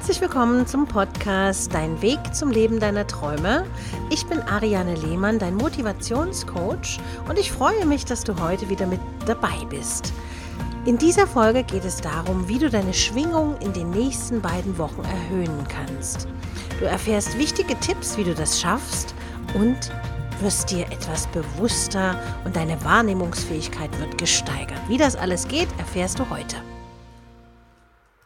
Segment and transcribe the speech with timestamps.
[0.00, 3.66] Herzlich willkommen zum Podcast Dein Weg zum Leben deiner Träume.
[4.08, 6.98] Ich bin Ariane Lehmann, dein Motivationscoach
[7.28, 10.14] und ich freue mich, dass du heute wieder mit dabei bist.
[10.86, 15.02] In dieser Folge geht es darum, wie du deine Schwingung in den nächsten beiden Wochen
[15.02, 16.26] erhöhen kannst.
[16.78, 19.14] Du erfährst wichtige Tipps, wie du das schaffst
[19.52, 19.92] und
[20.40, 24.80] wirst dir etwas bewusster und deine Wahrnehmungsfähigkeit wird gesteigert.
[24.88, 26.56] Wie das alles geht, erfährst du heute.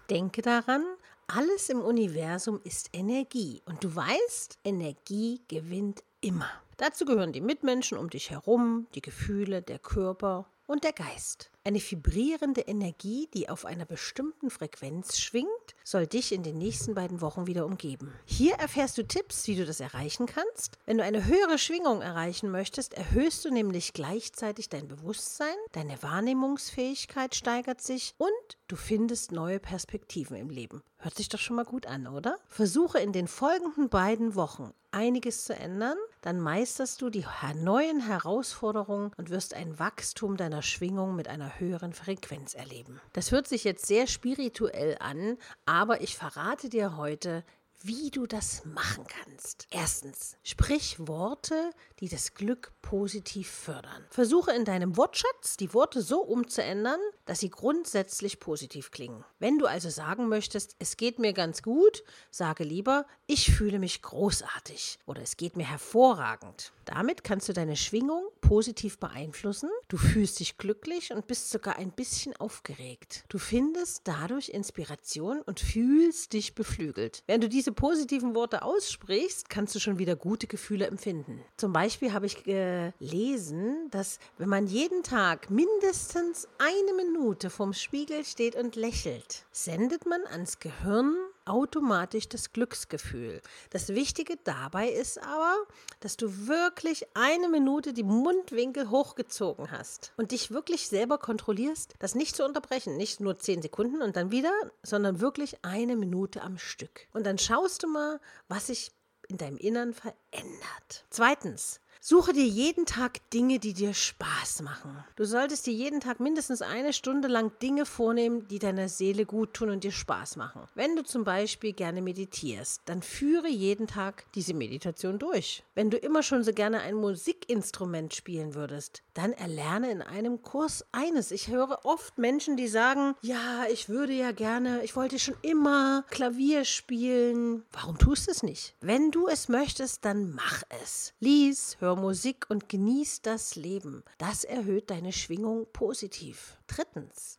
[0.08, 0.84] Denke daran,
[1.26, 6.50] alles im Universum ist Energie und du weißt, Energie gewinnt immer.
[6.76, 11.50] Dazu gehören die Mitmenschen um dich herum, die Gefühle, der Körper und der Geist.
[11.66, 15.48] Eine vibrierende Energie, die auf einer bestimmten Frequenz schwingt,
[15.82, 18.12] soll dich in den nächsten beiden Wochen wieder umgeben.
[18.26, 20.78] Hier erfährst du Tipps, wie du das erreichen kannst.
[20.84, 27.34] Wenn du eine höhere Schwingung erreichen möchtest, erhöhst du nämlich gleichzeitig dein Bewusstsein, deine Wahrnehmungsfähigkeit
[27.34, 30.82] steigert sich und du findest neue Perspektiven im Leben.
[30.98, 32.38] Hört sich doch schon mal gut an, oder?
[32.46, 39.12] Versuche in den folgenden beiden Wochen einiges zu ändern, dann meisterst du die neuen Herausforderungen
[39.16, 43.00] und wirst ein Wachstum deiner Schwingung mit einer höheren Frequenz erleben.
[43.12, 47.44] Das hört sich jetzt sehr spirituell an, aber ich verrate dir heute,
[47.82, 49.66] wie du das machen kannst.
[49.70, 54.06] Erstens, sprich Worte, die das Glück positiv fördern.
[54.08, 59.24] Versuche in deinem Wortschatz die Worte so umzuändern, dass sie grundsätzlich positiv klingen.
[59.38, 64.02] Wenn du also sagen möchtest, es geht mir ganz gut, sage lieber, ich fühle mich
[64.02, 66.72] großartig oder es geht mir hervorragend.
[66.84, 69.70] Damit kannst du deine Schwingung positiv beeinflussen.
[69.88, 73.24] Du fühlst dich glücklich und bist sogar ein bisschen aufgeregt.
[73.28, 77.22] Du findest dadurch Inspiration und fühlst dich beflügelt.
[77.26, 81.42] Wenn du diese positiven Worte aussprichst, kannst du schon wieder gute Gefühle empfinden.
[81.56, 87.13] Zum Beispiel habe ich gelesen, dass wenn man jeden Tag mindestens eine Minute
[87.50, 93.40] vorm Spiegel steht und lächelt, sendet man ans Gehirn automatisch das Glücksgefühl.
[93.70, 95.54] Das Wichtige dabei ist aber,
[96.00, 102.14] dass du wirklich eine Minute die Mundwinkel hochgezogen hast und dich wirklich selber kontrollierst, das
[102.14, 102.96] nicht zu unterbrechen.
[102.96, 104.52] Nicht nur zehn Sekunden und dann wieder,
[104.82, 107.06] sondern wirklich eine Minute am Stück.
[107.12, 108.92] Und dann schaust du mal, was sich
[109.28, 111.06] in deinem Innern verändert.
[111.10, 115.02] Zweitens, Suche dir jeden Tag Dinge, die dir Spaß machen.
[115.16, 119.54] Du solltest dir jeden Tag mindestens eine Stunde lang Dinge vornehmen, die deiner Seele gut
[119.54, 120.68] tun und dir Spaß machen.
[120.74, 125.64] Wenn du zum Beispiel gerne meditierst, dann führe jeden Tag diese Meditation durch.
[125.74, 130.84] Wenn du immer schon so gerne ein Musikinstrument spielen würdest, dann erlerne in einem Kurs
[130.92, 131.30] eines.
[131.30, 136.04] Ich höre oft Menschen, die sagen, ja, ich würde ja gerne, ich wollte schon immer
[136.10, 137.64] Klavier spielen.
[137.72, 138.74] Warum tust du es nicht?
[138.82, 141.14] Wenn du es möchtest, dann mach es.
[141.20, 144.02] Lies, hör Musik und genieß das Leben.
[144.18, 146.58] Das erhöht deine Schwingung positiv.
[146.66, 147.38] Drittens.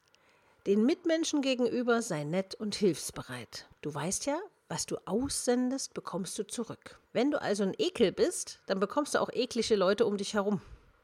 [0.66, 3.68] Den Mitmenschen gegenüber sei nett und hilfsbereit.
[3.82, 7.00] Du weißt ja, was du aussendest, bekommst du zurück.
[7.14, 10.62] Wenn du also ein Ekel bist, dann bekommst du auch eklige Leute um dich herum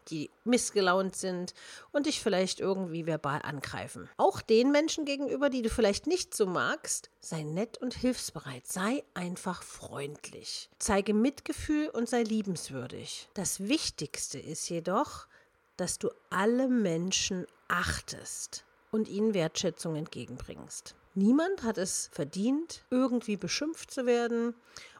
[0.09, 1.53] die missgelaunt sind
[1.91, 4.09] und dich vielleicht irgendwie verbal angreifen.
[4.17, 9.03] Auch den Menschen gegenüber, die du vielleicht nicht so magst, sei nett und hilfsbereit, sei
[9.13, 10.69] einfach freundlich.
[10.79, 13.29] Zeige Mitgefühl und sei liebenswürdig.
[13.33, 15.27] Das Wichtigste ist jedoch,
[15.77, 20.95] dass du alle Menschen achtest und ihnen Wertschätzung entgegenbringst.
[21.13, 24.55] Niemand hat es verdient, irgendwie beschimpft zu werden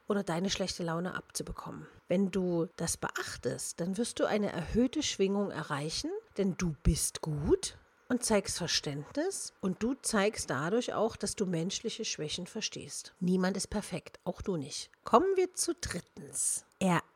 [0.07, 1.87] oder deine schlechte Laune abzubekommen.
[2.11, 7.77] Wenn du das beachtest, dann wirst du eine erhöhte Schwingung erreichen, denn du bist gut
[8.09, 13.15] und zeigst Verständnis und du zeigst dadurch auch, dass du menschliche Schwächen verstehst.
[13.21, 14.89] Niemand ist perfekt, auch du nicht.
[15.05, 16.65] Kommen wir zu drittens.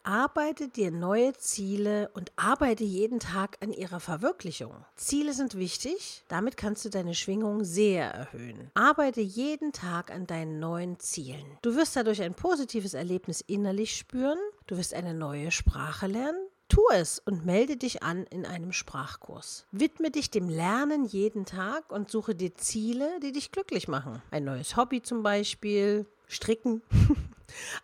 [0.06, 4.86] Erarbeite dir neue Ziele und arbeite jeden Tag an ihrer Verwirklichung.
[4.96, 8.70] Ziele sind wichtig, damit kannst du deine Schwingung sehr erhöhen.
[8.76, 11.58] Arbeite jeden Tag an deinen neuen Zielen.
[11.64, 16.82] Du wirst dadurch ein positives Erlebnis innerlich spüren, du wirst eine neue Sprache lernen, Tu
[16.94, 19.68] es und melde dich an in einem Sprachkurs.
[19.72, 24.22] Widme dich dem Lernen jeden Tag und suche dir Ziele, die dich glücklich machen.
[24.32, 26.82] Ein neues Hobby zum Beispiel, Stricken.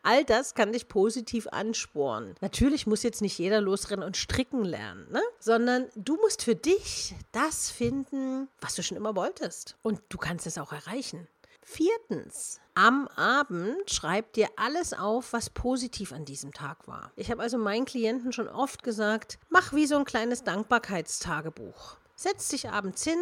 [0.03, 2.35] All das kann dich positiv anspornen.
[2.41, 5.21] Natürlich muss jetzt nicht jeder losrennen und stricken lernen, ne?
[5.39, 9.77] sondern du musst für dich das finden, was du schon immer wolltest.
[9.81, 11.27] Und du kannst es auch erreichen.
[11.63, 17.12] Viertens, am Abend schreib dir alles auf, was positiv an diesem Tag war.
[17.15, 21.97] Ich habe also meinen Klienten schon oft gesagt, mach wie so ein kleines Dankbarkeitstagebuch.
[22.15, 23.17] Setz dich abends hin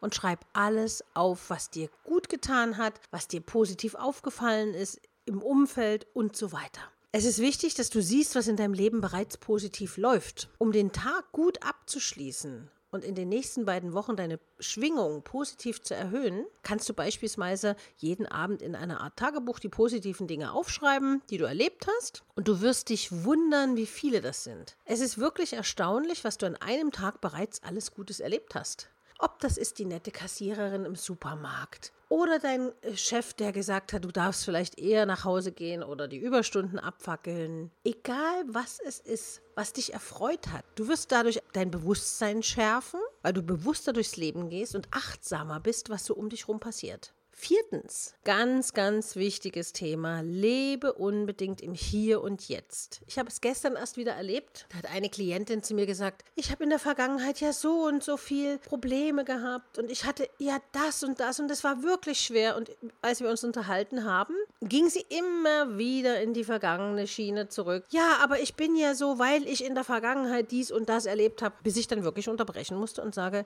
[0.00, 5.42] und schreib alles auf, was dir gut getan hat, was dir positiv aufgefallen ist im
[5.42, 6.82] Umfeld und so weiter.
[7.12, 10.48] Es ist wichtig, dass du siehst, was in deinem Leben bereits positiv läuft.
[10.58, 15.94] Um den Tag gut abzuschließen und in den nächsten beiden Wochen deine Schwingung positiv zu
[15.94, 21.38] erhöhen, kannst du beispielsweise jeden Abend in einer Art Tagebuch die positiven Dinge aufschreiben, die
[21.38, 22.24] du erlebt hast.
[22.34, 24.76] Und du wirst dich wundern, wie viele das sind.
[24.84, 28.88] Es ist wirklich erstaunlich, was du an einem Tag bereits alles Gutes erlebt hast.
[29.20, 34.04] Ob das ist die nette Kassiererin im Supermarkt oder dein äh, Chef, der gesagt hat,
[34.04, 37.72] du darfst vielleicht eher nach Hause gehen oder die Überstunden abfackeln.
[37.82, 40.64] Egal was es ist, was dich erfreut hat.
[40.76, 45.90] Du wirst dadurch dein Bewusstsein schärfen, weil du bewusster durchs Leben gehst und achtsamer bist,
[45.90, 47.12] was so um dich herum passiert.
[47.46, 53.02] Viertens, ganz, ganz wichtiges Thema, lebe unbedingt im Hier und Jetzt.
[53.06, 54.64] Ich habe es gestern erst wieder erlebt.
[54.70, 58.02] Da hat eine Klientin zu mir gesagt, ich habe in der Vergangenheit ja so und
[58.02, 62.20] so viel Probleme gehabt und ich hatte ja das und das und das war wirklich
[62.20, 62.56] schwer.
[62.56, 62.70] Und
[63.02, 67.84] als wir uns unterhalten haben, ging sie immer wieder in die vergangene Schiene zurück.
[67.90, 71.42] Ja, aber ich bin ja so, weil ich in der Vergangenheit dies und das erlebt
[71.42, 73.44] habe, bis ich dann wirklich unterbrechen musste und sage,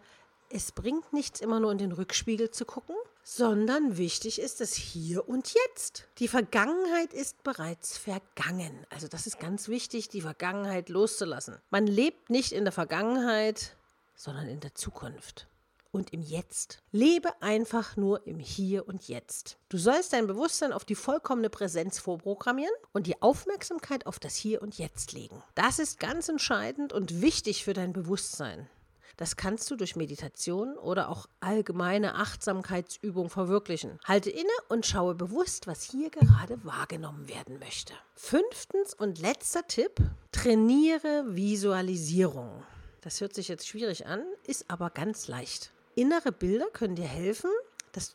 [0.51, 2.95] es bringt nichts, immer nur in den Rückspiegel zu gucken,
[3.31, 6.09] sondern wichtig ist das Hier und Jetzt.
[6.17, 8.87] Die Vergangenheit ist bereits vergangen.
[8.89, 11.59] Also das ist ganz wichtig, die Vergangenheit loszulassen.
[11.69, 13.77] Man lebt nicht in der Vergangenheit,
[14.15, 15.47] sondern in der Zukunft
[15.91, 16.79] und im Jetzt.
[16.91, 19.59] Lebe einfach nur im Hier und Jetzt.
[19.69, 24.63] Du sollst dein Bewusstsein auf die vollkommene Präsenz vorprogrammieren und die Aufmerksamkeit auf das Hier
[24.63, 25.43] und Jetzt legen.
[25.55, 28.71] Das ist ganz entscheidend und wichtig für dein Bewusstsein.
[29.19, 33.99] Das kannst du durch Meditation oder auch allgemeine Achtsamkeitsübung verwirklichen.
[34.05, 37.95] Halte inne und schaue bewusst, was hier gerade wahrgenommen werden möchte.
[38.15, 40.01] Fünftens und letzter Tipp,
[40.31, 42.63] trainiere Visualisierung.
[43.01, 45.73] Das hört sich jetzt schwierig an, ist aber ganz leicht.
[45.97, 47.51] Innere Bilder können dir helfen,
[47.91, 48.15] dass,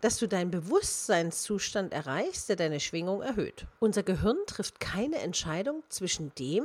[0.00, 3.66] dass, du deinen Bewusstseinszustand erreichst, der deine Schwingung erhöht.
[3.80, 6.64] Unser Gehirn trifft keine Entscheidung zwischen dem,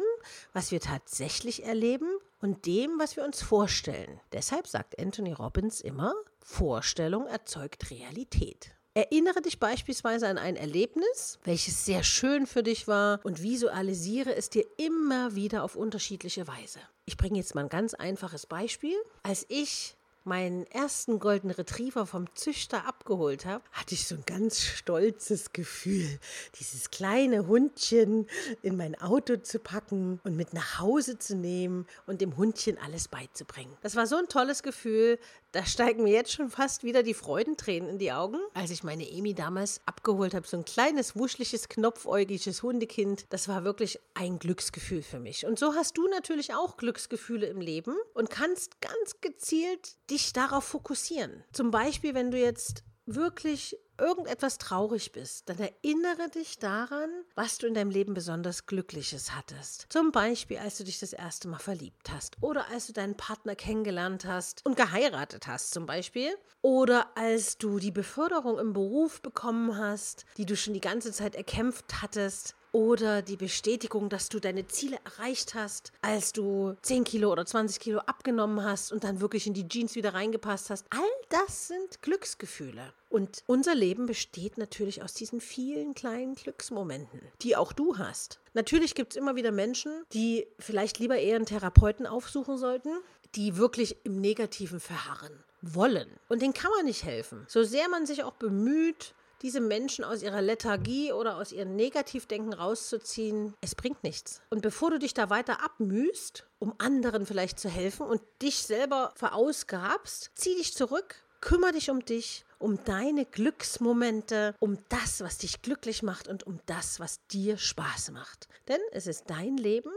[0.54, 2.08] was wir tatsächlich erleben
[2.42, 4.20] und dem, was wir uns vorstellen.
[4.32, 8.72] Deshalb sagt Anthony Robbins immer, Vorstellung erzeugt Realität.
[8.96, 14.50] Erinnere dich beispielsweise an ein Erlebnis, welches sehr schön für dich war und visualisiere es
[14.50, 16.80] dir immer wieder auf unterschiedliche Weise.
[17.06, 18.96] Ich bringe jetzt mal ein ganz einfaches Beispiel.
[19.24, 19.96] Als ich
[20.30, 26.20] meinen ersten Golden Retriever vom Züchter abgeholt habe, hatte ich so ein ganz stolzes Gefühl,
[26.60, 28.28] dieses kleine Hundchen
[28.62, 33.08] in mein Auto zu packen und mit nach Hause zu nehmen und dem Hundchen alles
[33.08, 33.76] beizubringen.
[33.82, 35.20] Das war so ein tolles Gefühl,
[35.52, 38.38] da steigen mir jetzt schon fast wieder die Freudentränen in die Augen.
[38.54, 43.64] Als ich meine Emi damals abgeholt habe, so ein kleines, wuschliches, knopfäugiges Hundekind, das war
[43.64, 45.46] wirklich ein Glücksgefühl für mich.
[45.46, 50.64] Und so hast du natürlich auch Glücksgefühle im Leben und kannst ganz gezielt dich darauf
[50.64, 51.44] fokussieren.
[51.52, 57.68] Zum Beispiel, wenn du jetzt wirklich irgendetwas traurig bist, dann erinnere dich daran, was du
[57.68, 59.88] in deinem Leben besonders Glückliches hattest.
[59.90, 63.56] Zum Beispiel, als du dich das erste Mal verliebt hast oder als du deinen Partner
[63.56, 69.78] kennengelernt hast und geheiratet hast zum Beispiel oder als du die Beförderung im Beruf bekommen
[69.78, 74.68] hast, die du schon die ganze Zeit erkämpft hattest oder die Bestätigung, dass du deine
[74.68, 79.48] Ziele erreicht hast, als du 10 Kilo oder 20 Kilo abgenommen hast und dann wirklich
[79.48, 80.86] in die Jeans wieder reingepasst hast.
[80.90, 81.00] All
[81.30, 82.94] das sind Glücksgefühle.
[83.10, 88.40] Und unser Leben besteht natürlich aus diesen vielen kleinen Glücksmomenten, die auch du hast.
[88.54, 92.92] Natürlich gibt es immer wieder Menschen, die vielleicht lieber eher einen Therapeuten aufsuchen sollten,
[93.36, 96.08] die wirklich im Negativen verharren wollen.
[96.28, 97.46] Und denen kann man nicht helfen.
[97.48, 102.54] So sehr man sich auch bemüht, diese Menschen aus ihrer Lethargie oder aus ihrem Negativdenken
[102.54, 104.42] rauszuziehen, es bringt nichts.
[104.50, 109.14] Und bevor du dich da weiter abmühst, um anderen vielleicht zu helfen und dich selber
[109.16, 115.62] verausgabst, zieh dich zurück, kümmere dich um dich, um deine Glücksmomente, um das, was dich
[115.62, 118.48] glücklich macht und um das, was dir Spaß macht.
[118.68, 119.92] Denn es ist dein Leben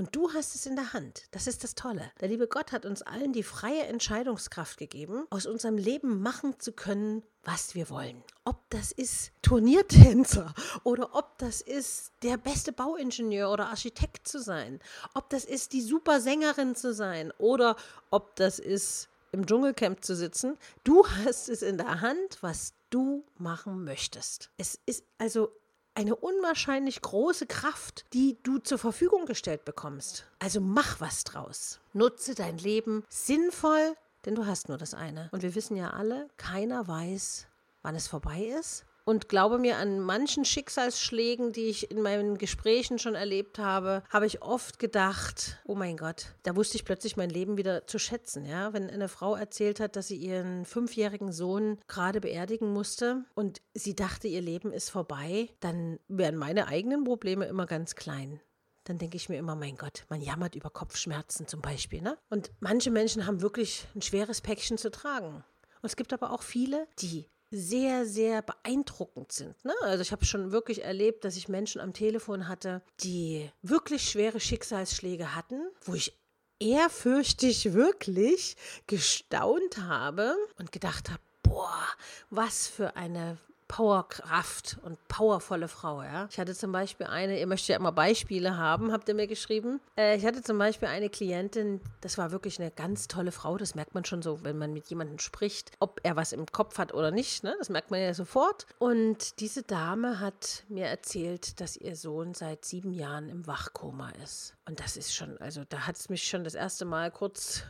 [0.00, 1.24] und du hast es in der Hand.
[1.30, 2.10] Das ist das Tolle.
[2.22, 6.72] Der liebe Gott hat uns allen die freie Entscheidungskraft gegeben, aus unserem Leben machen zu
[6.72, 8.24] können, was wir wollen.
[8.44, 10.54] Ob das ist Turniertänzer
[10.84, 14.80] oder ob das ist der beste Bauingenieur oder Architekt zu sein,
[15.12, 17.76] ob das ist die super Sängerin zu sein oder
[18.10, 20.56] ob das ist im Dschungelcamp zu sitzen.
[20.82, 24.50] Du hast es in der Hand, was du machen möchtest.
[24.56, 25.52] Es ist also
[25.94, 30.26] eine unwahrscheinlich große Kraft, die du zur Verfügung gestellt bekommst.
[30.38, 31.80] Also mach was draus.
[31.92, 33.94] Nutze dein Leben sinnvoll,
[34.24, 35.28] denn du hast nur das eine.
[35.32, 37.46] Und wir wissen ja alle, keiner weiß,
[37.82, 38.84] wann es vorbei ist.
[39.10, 44.24] Und glaube mir, an manchen Schicksalsschlägen, die ich in meinen Gesprächen schon erlebt habe, habe
[44.24, 48.46] ich oft gedacht, oh mein Gott, da wusste ich plötzlich mein Leben wieder zu schätzen.
[48.46, 48.72] Ja?
[48.72, 53.96] Wenn eine Frau erzählt hat, dass sie ihren fünfjährigen Sohn gerade beerdigen musste und sie
[53.96, 58.38] dachte, ihr Leben ist vorbei, dann wären meine eigenen Probleme immer ganz klein
[58.84, 62.00] dann denke ich mir immer, mein Gott, man jammert über Kopfschmerzen zum Beispiel.
[62.00, 62.18] Ne?
[62.28, 65.44] Und manche Menschen haben wirklich ein schweres Päckchen zu tragen.
[65.82, 69.64] Und es gibt aber auch viele, die sehr, sehr beeindruckend sind.
[69.64, 69.74] Ne?
[69.82, 74.40] Also ich habe schon wirklich erlebt, dass ich Menschen am Telefon hatte, die wirklich schwere
[74.40, 76.16] Schicksalsschläge hatten, wo ich
[76.60, 81.86] ehrfürchtig wirklich gestaunt habe und gedacht habe, boah,
[82.28, 83.38] was für eine
[83.70, 86.26] Powerkraft und powervolle Frau, ja.
[86.28, 89.80] Ich hatte zum Beispiel eine, ihr möchtet ja immer Beispiele haben, habt ihr mir geschrieben.
[89.96, 93.76] Äh, ich hatte zum Beispiel eine Klientin, das war wirklich eine ganz tolle Frau, das
[93.76, 96.92] merkt man schon so, wenn man mit jemandem spricht, ob er was im Kopf hat
[96.94, 97.54] oder nicht, ne?
[97.60, 98.66] das merkt man ja sofort.
[98.80, 104.56] Und diese Dame hat mir erzählt, dass ihr Sohn seit sieben Jahren im Wachkoma ist.
[104.66, 107.62] Und das ist schon, also da hat es mich schon das erste Mal kurz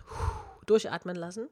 [0.71, 1.49] durchatmen lassen.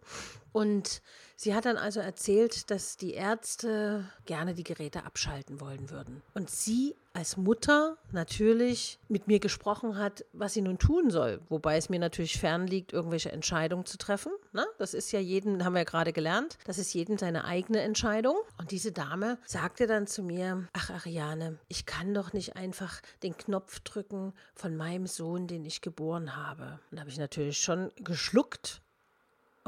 [0.52, 1.02] Und
[1.36, 6.22] sie hat dann also erzählt, dass die Ärzte gerne die Geräte abschalten wollen würden.
[6.34, 11.40] Und sie als Mutter natürlich mit mir gesprochen hat, was sie nun tun soll.
[11.48, 14.32] Wobei es mir natürlich fern liegt, irgendwelche Entscheidungen zu treffen.
[14.52, 14.64] Ne?
[14.78, 18.36] Das ist ja jeden, haben wir ja gerade gelernt, das ist jedem seine eigene Entscheidung.
[18.56, 23.36] Und diese Dame sagte dann zu mir, ach Ariane, ich kann doch nicht einfach den
[23.36, 26.78] Knopf drücken von meinem Sohn, den ich geboren habe.
[26.90, 28.80] Und da habe ich natürlich schon geschluckt